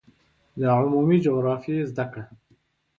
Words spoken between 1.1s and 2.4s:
جغرافیې زده کړه